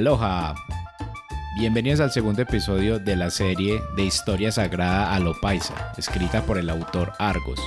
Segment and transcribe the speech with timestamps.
[0.00, 0.54] Aloha.
[1.58, 6.56] Bienvenidos al segundo episodio de la serie de Historia Sagrada a lo Paisa, escrita por
[6.56, 7.60] el autor Argos.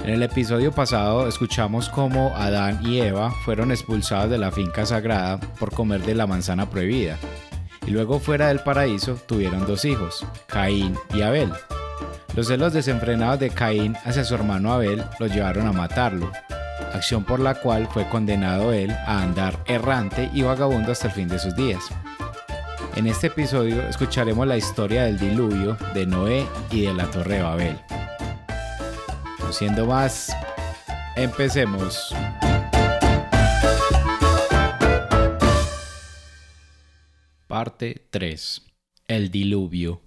[0.00, 5.38] En el episodio pasado escuchamos cómo Adán y Eva fueron expulsados de la finca sagrada
[5.60, 7.16] por comer de la manzana prohibida,
[7.86, 11.52] y luego fuera del paraíso tuvieron dos hijos, Caín y Abel.
[12.34, 16.32] Los celos desenfrenados de Caín hacia su hermano Abel los llevaron a matarlo,
[16.94, 21.28] acción por la cual fue condenado él a andar errante y vagabundo hasta el fin
[21.28, 21.82] de sus días.
[22.94, 27.42] En este episodio escucharemos la historia del diluvio, de Noé y de la Torre de
[27.42, 27.78] Babel.
[29.38, 30.36] No siendo más,
[31.16, 32.14] empecemos.
[37.46, 38.62] Parte 3.
[39.08, 40.00] El diluvio.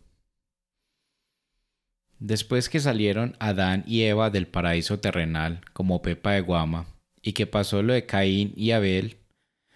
[2.28, 6.88] Después que salieron Adán y Eva del paraíso terrenal como pepa de guama,
[7.22, 9.18] y que pasó lo de Caín y Abel,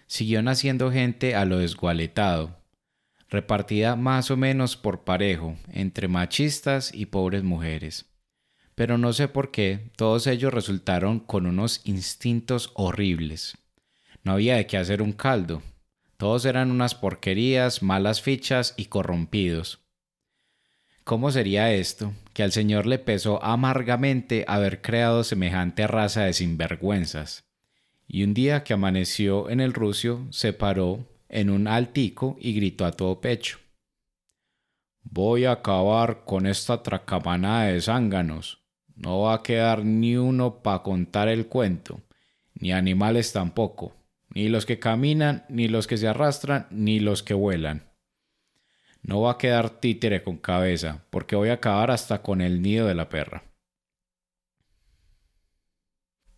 [0.08, 2.58] siguió naciendo gente a lo desgualetado,
[3.28, 8.06] repartida más o menos por parejo entre machistas y pobres mujeres.
[8.74, 13.56] Pero no sé por qué todos ellos resultaron con unos instintos horribles.
[14.24, 15.62] No había de qué hacer un caldo.
[16.16, 19.78] Todos eran unas porquerías, malas fichas y corrompidos.
[21.10, 22.12] ¿Cómo sería esto?
[22.32, 27.42] Que al Señor le pesó amargamente haber creado semejante raza de sinvergüenzas.
[28.06, 32.84] Y un día que amaneció en el rucio, se paró en un altico y gritó
[32.86, 33.58] a todo pecho.
[35.02, 38.62] Voy a acabar con esta tracamanada de zánganos.
[38.94, 42.02] No va a quedar ni uno para contar el cuento,
[42.54, 43.96] ni animales tampoco,
[44.32, 47.89] ni los que caminan, ni los que se arrastran, ni los que vuelan.
[49.02, 52.86] No va a quedar títere con cabeza, porque voy a acabar hasta con el nido
[52.86, 53.44] de la perra.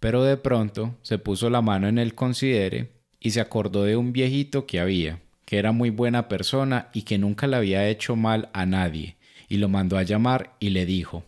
[0.00, 2.90] Pero de pronto se puso la mano en el considere
[3.20, 7.18] y se acordó de un viejito que había, que era muy buena persona y que
[7.18, 9.16] nunca le había hecho mal a nadie,
[9.48, 11.24] y lo mandó a llamar y le dijo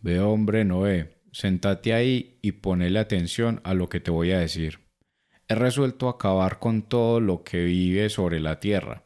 [0.00, 4.80] Ve hombre Noé, sentate ahí y ponele atención a lo que te voy a decir.
[5.46, 9.03] He resuelto acabar con todo lo que vive sobre la tierra,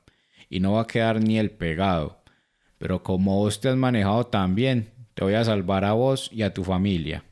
[0.49, 2.23] y no va a quedar ni el pegado.
[2.79, 6.43] Pero como vos te has manejado tan bien, te voy a salvar a vos y
[6.43, 7.25] a tu familia.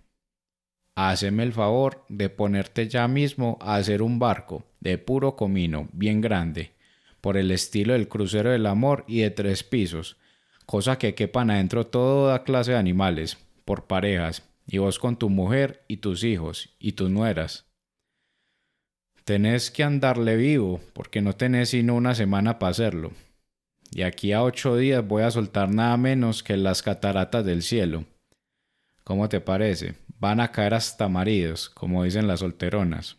[0.95, 6.21] Haceme el favor de ponerte ya mismo a hacer un barco de puro comino, bien
[6.21, 6.73] grande,
[7.21, 10.17] por el estilo del crucero del amor y de tres pisos,
[10.65, 15.85] cosa que quepan adentro toda clase de animales, por parejas, y vos con tu mujer
[15.87, 17.66] y tus hijos y tus nueras.
[19.27, 23.11] Tenés que andarle vivo, porque no tenés sino una semana para hacerlo.
[23.91, 28.05] Y aquí a ocho días voy a soltar nada menos que las cataratas del cielo.
[29.03, 29.97] ¿Cómo te parece?
[30.21, 33.17] Van a caer hasta maridos, como dicen las solteronas.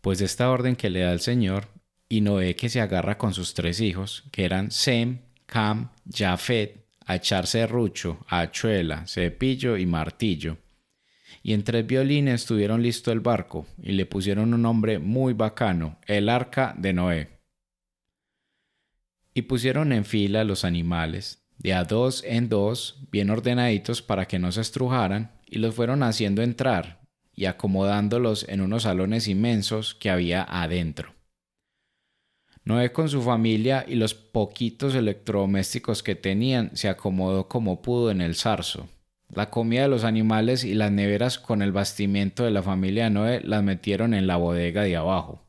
[0.00, 1.68] Pues esta orden que le da el Señor,
[2.08, 7.16] y Noé que se agarra con sus tres hijos, que eran Sem, Cam, Jafet, a
[7.16, 10.56] echarse rucho, hachuela, cepillo y martillo
[11.44, 15.98] y en tres violines tuvieron listo el barco y le pusieron un nombre muy bacano,
[16.06, 17.28] el arca de Noé.
[19.34, 24.38] Y pusieron en fila los animales, de a dos en dos, bien ordenaditos para que
[24.38, 27.02] no se estrujaran, y los fueron haciendo entrar
[27.34, 31.12] y acomodándolos en unos salones inmensos que había adentro.
[32.64, 38.22] Noé con su familia y los poquitos electrodomésticos que tenían se acomodó como pudo en
[38.22, 38.88] el zarzo,
[39.36, 43.40] la comida de los animales y las neveras con el bastimiento de la familia Noé
[43.42, 45.46] las metieron en la bodega de abajo.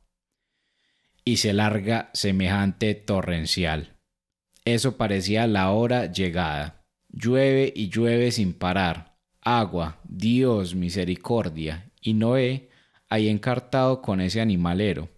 [1.23, 3.97] Y se larga semejante torrencial.
[4.63, 6.84] Eso parecía la hora llegada.
[7.09, 9.18] Llueve y llueve sin parar.
[9.41, 11.91] Agua, Dios, misericordia.
[12.01, 12.69] Y Noé
[13.09, 15.09] ahí encartado con ese animalero.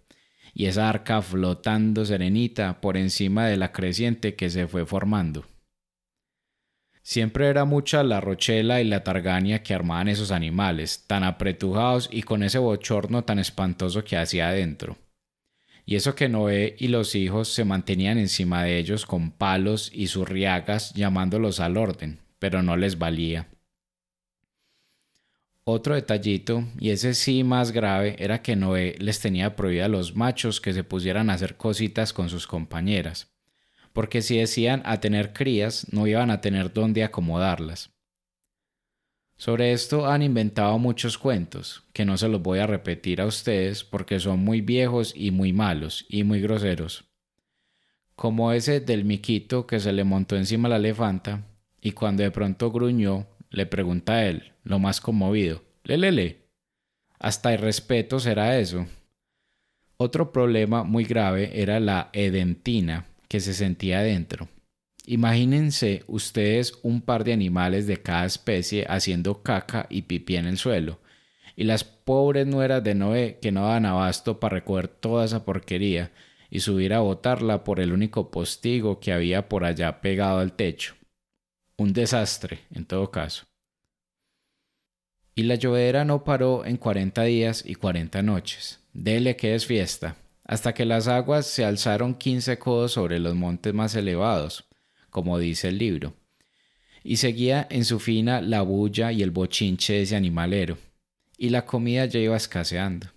[0.54, 5.46] Y esa arca flotando serenita por encima de la creciente que se fue formando.
[7.08, 12.22] Siempre era mucha la rochela y la targania que armaban esos animales, tan apretujados y
[12.22, 14.98] con ese bochorno tan espantoso que hacía adentro.
[15.86, 20.08] Y eso que Noé y los hijos se mantenían encima de ellos con palos y
[20.08, 23.48] zurriagas llamándolos al orden, pero no les valía.
[25.64, 30.14] Otro detallito, y ese sí más grave, era que Noé les tenía prohibida a los
[30.14, 33.28] machos que se pusieran a hacer cositas con sus compañeras
[33.98, 37.90] porque si decían a tener crías, no iban a tener dónde acomodarlas.
[39.36, 43.82] Sobre esto han inventado muchos cuentos, que no se los voy a repetir a ustedes
[43.82, 47.06] porque son muy viejos y muy malos y muy groseros.
[48.14, 51.48] Como ese del miquito que se le montó encima la elefanta
[51.80, 56.44] y cuando de pronto gruñó, le pregunta a él, lo más conmovido, lelele,
[57.18, 58.86] hasta el respeto será eso.
[59.96, 64.48] Otro problema muy grave era la edentina que se sentía dentro.
[65.06, 70.58] Imagínense ustedes un par de animales de cada especie haciendo caca y pipí en el
[70.58, 71.00] suelo,
[71.56, 76.12] y las pobres nueras de Noé que no daban abasto para recoger toda esa porquería
[76.50, 80.94] y subir a botarla por el único postigo que había por allá pegado al techo.
[81.76, 83.44] Un desastre, en todo caso.
[85.34, 88.80] Y la llovedera no paró en cuarenta días y cuarenta noches.
[88.92, 90.16] Dele que es fiesta,
[90.48, 94.64] hasta que las aguas se alzaron quince codos sobre los montes más elevados,
[95.10, 96.14] como dice el libro.
[97.04, 100.78] Y seguía en su fina la bulla y el bochinche de ese animalero,
[101.36, 103.08] y la comida ya iba escaseando.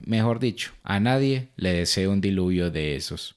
[0.00, 3.36] Mejor dicho, a nadie le deseo un diluvio de esos.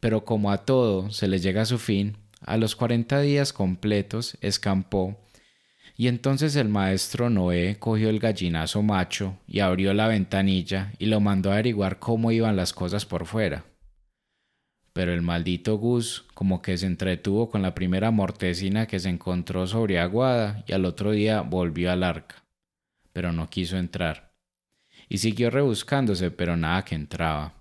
[0.00, 4.36] Pero como a todo se le llega a su fin, a los cuarenta días completos
[4.40, 5.16] escampó,
[5.96, 11.20] y entonces el maestro Noé cogió el gallinazo macho y abrió la ventanilla y lo
[11.20, 13.64] mandó a averiguar cómo iban las cosas por fuera.
[14.92, 19.66] Pero el maldito Gus como que se entretuvo con la primera mortecina que se encontró
[19.66, 22.44] sobre Aguada y al otro día volvió al arca,
[23.12, 24.32] pero no quiso entrar
[25.12, 27.52] y siguió rebuscándose, pero nada que entraba.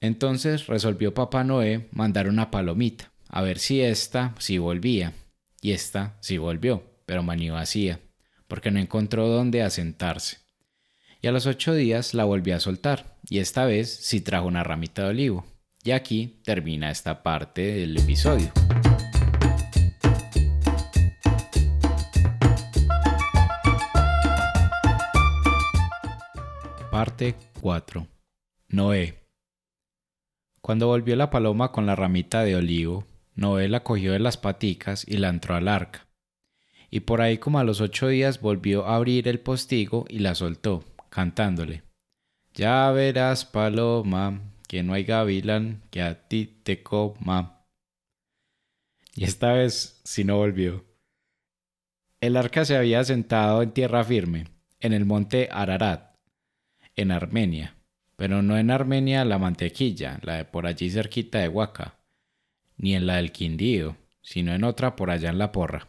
[0.00, 5.14] Entonces resolvió Papá Noé mandar una palomita, a ver si ésta sí volvía,
[5.60, 8.00] y ésta sí volvió, pero maní vacía,
[8.48, 10.38] porque no encontró dónde asentarse.
[11.20, 14.62] Y a los ocho días la volvió a soltar, y esta vez sí trajo una
[14.62, 15.46] ramita de olivo.
[15.82, 18.52] Y aquí termina esta parte del episodio.
[26.90, 28.06] Parte 4.
[28.68, 29.28] Noé.
[30.60, 35.04] Cuando volvió la paloma con la ramita de olivo, Noé la cogió de las paticas
[35.06, 36.06] y la entró al arca.
[36.94, 40.36] Y por ahí como a los ocho días volvió a abrir el postigo y la
[40.36, 41.82] soltó, cantándole.
[42.52, 47.66] Ya verás, paloma, que no hay gavilán que a ti te coma.
[49.16, 50.84] Y esta vez sí no volvió.
[52.20, 54.44] El arca se había sentado en tierra firme,
[54.78, 56.14] en el monte Ararat,
[56.94, 57.74] en Armenia,
[58.14, 61.96] pero no en Armenia la mantequilla, la de por allí cerquita de Huaca,
[62.76, 65.88] ni en la del Quindío, sino en otra por allá en la porra.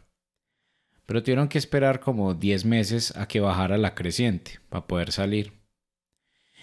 [1.06, 5.54] Pero tuvieron que esperar como diez meses a que bajara la creciente para poder salir.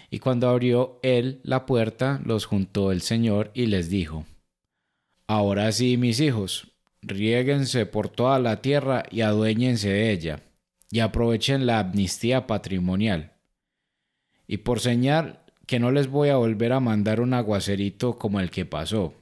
[0.09, 4.25] Y cuando abrió él la puerta, los juntó el Señor y les dijo,
[5.27, 10.43] Ahora sí, mis hijos, riéguense por toda la tierra y aduéñense de ella,
[10.91, 13.33] y aprovechen la amnistía patrimonial
[14.47, 18.51] y por señal que no les voy a volver a mandar un aguacerito como el
[18.51, 19.13] que pasó.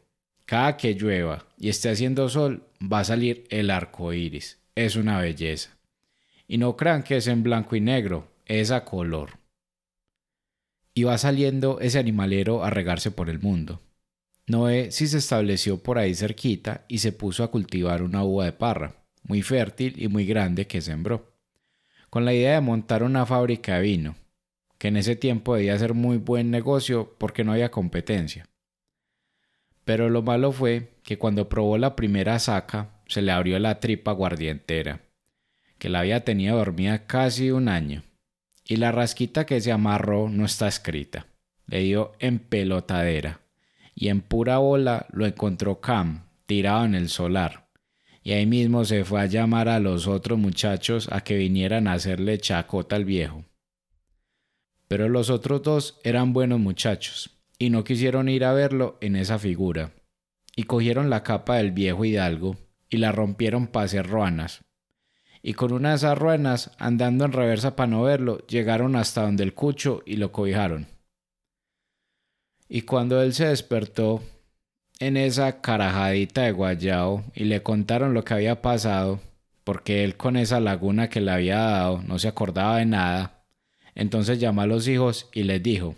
[0.45, 4.59] Cada que llueva y esté haciendo sol, va a salir el arco iris.
[4.75, 5.77] Es una belleza.
[6.47, 9.39] Y no crean que es en blanco y negro, es a color.
[10.93, 13.81] Y va saliendo ese animalero a regarse por el mundo.
[14.47, 18.53] Noé sí se estableció por ahí cerquita y se puso a cultivar una uva de
[18.53, 21.33] parra, muy fértil y muy grande que sembró,
[22.09, 24.15] con la idea de montar una fábrica de vino,
[24.77, 28.47] que en ese tiempo debía ser muy buen negocio porque no había competencia.
[29.83, 34.11] Pero lo malo fue que cuando probó la primera saca se le abrió la tripa
[34.11, 35.01] guardientera,
[35.77, 38.03] que la había tenido dormida casi un año,
[38.65, 41.27] y la rasquita que se amarró no está escrita.
[41.67, 43.41] Le dio en pelotadera,
[43.93, 47.67] y en pura bola lo encontró Cam, tirado en el solar,
[48.23, 51.93] y ahí mismo se fue a llamar a los otros muchachos a que vinieran a
[51.93, 53.45] hacerle chacota al viejo
[54.91, 59.39] pero los otros dos eran buenos muchachos y no quisieron ir a verlo en esa
[59.39, 59.93] figura,
[60.53, 62.57] y cogieron la capa del viejo hidalgo
[62.91, 64.63] y la rompieron para hacer ruanas.
[65.41, 69.43] Y con una de esas ruanas, andando en reversa para no verlo, llegaron hasta donde
[69.43, 70.87] el cucho y lo cobijaron.
[72.69, 74.21] Y cuando él se despertó
[74.99, 79.19] en esa carajadita de guayao y le contaron lo que había pasado,
[79.63, 83.43] porque él con esa laguna que le había dado no se acordaba de nada,
[83.95, 85.95] entonces llamó a los hijos y les dijo,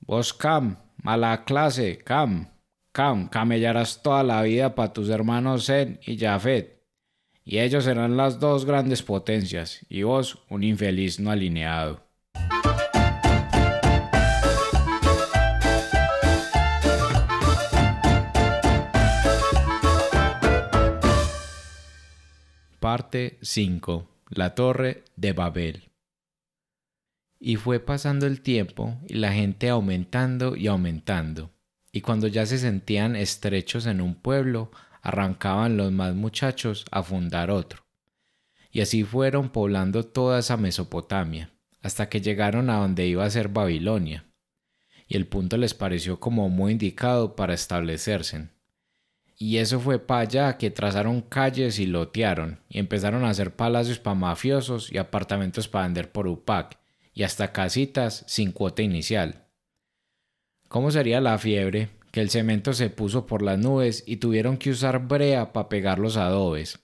[0.00, 2.48] Vos Cam, mala clase, Cam,
[2.92, 6.82] Cam, camellarás toda la vida para tus hermanos Zen y Jafet,
[7.44, 12.04] y ellos serán las dos grandes potencias, y vos un infeliz no alineado.
[22.80, 24.08] Parte 5.
[24.30, 25.90] La Torre de Babel.
[27.38, 31.52] Y fue pasando el tiempo y la gente aumentando y aumentando.
[31.92, 34.70] Y cuando ya se sentían estrechos en un pueblo,
[35.02, 37.84] arrancaban los más muchachos a fundar otro.
[38.70, 41.50] Y así fueron poblando toda esa Mesopotamia,
[41.82, 44.26] hasta que llegaron a donde iba a ser Babilonia,
[45.08, 48.48] y el punto les pareció como muy indicado para establecerse.
[49.36, 53.98] Y eso fue para allá que trazaron calles y lotearon, y empezaron a hacer palacios
[53.98, 56.78] para mafiosos y apartamentos para vender por UPAC,
[57.12, 59.46] y hasta casitas sin cuota inicial.
[60.70, 61.88] ¿Cómo sería la fiebre?
[62.12, 65.98] Que el cemento se puso por las nubes y tuvieron que usar brea para pegar
[65.98, 66.78] los adobes.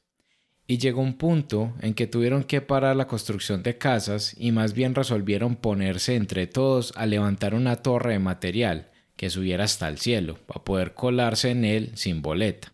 [0.66, 4.72] Y llegó un punto en que tuvieron que parar la construcción de casas y más
[4.72, 9.98] bien resolvieron ponerse entre todos a levantar una torre de material que subiera hasta el
[9.98, 12.72] cielo para poder colarse en él sin boleta.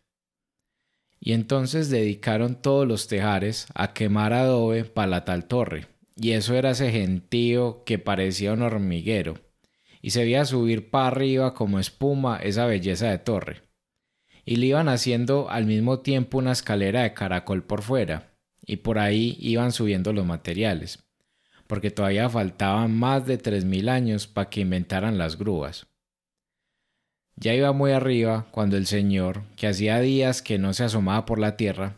[1.20, 6.54] Y entonces dedicaron todos los tejares a quemar adobe para la tal torre, y eso
[6.54, 9.34] era ese gentío que parecía un hormiguero
[10.02, 13.62] y se veía subir para arriba como espuma esa belleza de torre.
[14.44, 18.34] Y le iban haciendo al mismo tiempo una escalera de caracol por fuera,
[18.66, 21.04] y por ahí iban subiendo los materiales,
[21.68, 25.86] porque todavía faltaban más de tres mil años para que inventaran las grúas.
[27.36, 31.38] Ya iba muy arriba cuando el señor, que hacía días que no se asomaba por
[31.38, 31.96] la tierra,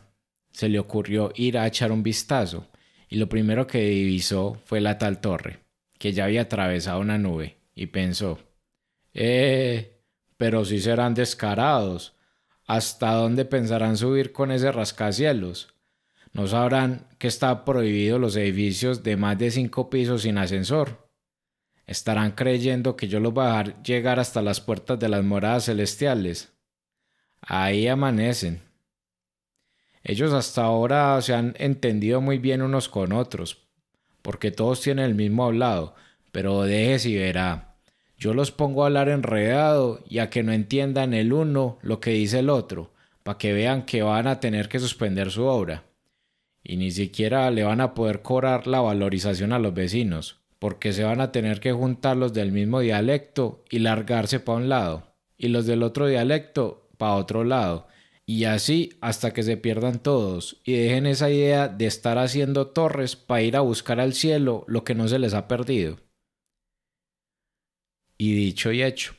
[0.51, 2.67] se le ocurrió ir a echar un vistazo,
[3.09, 5.59] y lo primero que divisó fue la tal torre,
[5.97, 8.39] que ya había atravesado una nube, y pensó,
[9.13, 10.01] eh,
[10.37, 12.13] pero si serán descarados.
[12.67, 15.75] ¿Hasta dónde pensarán subir con ese rascacielos?
[16.33, 21.07] ¿No sabrán que está prohibido los edificios de más de cinco pisos sin ascensor?
[21.85, 25.65] ¿Estarán creyendo que yo los voy a dejar llegar hasta las puertas de las moradas
[25.65, 26.53] celestiales?
[27.39, 28.63] Ahí amanecen.
[30.03, 33.67] Ellos hasta ahora se han entendido muy bien unos con otros,
[34.23, 35.95] porque todos tienen el mismo hablado,
[36.35, 37.77] pero déjese y verá.
[38.17, 42.09] Yo los pongo a hablar enredado y a que no entiendan el uno lo que
[42.09, 42.91] dice el otro,
[43.23, 45.85] para que vean que van a tener que suspender su obra.
[46.61, 51.05] Y ni siquiera le van a poder cobrar la valorización a los vecinos, porque se
[51.05, 55.47] van a tener que juntar los del mismo dialecto y largarse para un lado, y
[55.47, 57.87] los del otro dialecto para otro lado,
[58.25, 63.15] y así hasta que se pierdan todos y dejen esa idea de estar haciendo torres
[63.15, 66.03] para ir a buscar al cielo lo que no se les ha perdido.
[68.17, 69.13] Y dicho y hecho,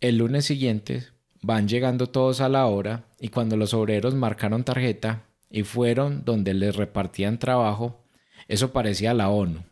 [0.00, 1.04] el lunes siguiente
[1.40, 6.54] van llegando todos a la hora y cuando los obreros marcaron tarjeta y fueron donde
[6.54, 8.04] les repartían trabajo,
[8.48, 9.64] eso parecía la ONU.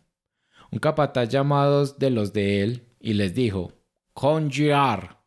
[0.71, 3.73] Un capataz llamado de los de él y les dijo,
[4.13, 5.21] Congiar.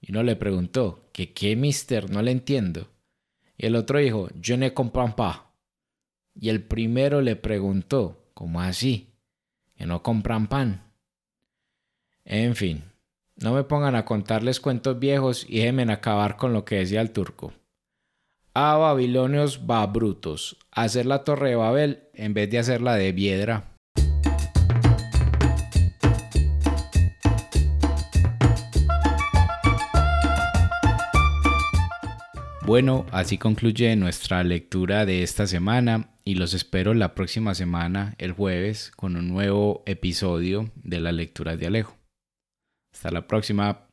[0.00, 2.10] Y uno le preguntó, ¿qué qué, mister?
[2.10, 2.88] No le entiendo.
[3.56, 5.42] Y el otro dijo, Je ne comprends pas.
[6.34, 9.14] Y el primero le preguntó, ¿cómo así?
[9.76, 10.91] Que no compran pan.
[12.24, 12.84] En fin,
[13.36, 17.10] no me pongan a contarles cuentos viejos y déjenme acabar con lo que decía el
[17.10, 17.52] turco.
[18.54, 23.72] A babilonios va brutos, hacer la torre de Babel en vez de hacerla de piedra.
[32.64, 38.32] Bueno, así concluye nuestra lectura de esta semana y los espero la próxima semana, el
[38.32, 42.01] jueves, con un nuevo episodio de la lectura de Alejo.
[43.02, 43.91] Hasta la próxima.